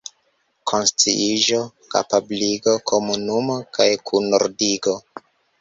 [0.71, 1.59] Konsciiĝo,
[1.95, 4.99] kapabligo, komunumo kaj kunordigo.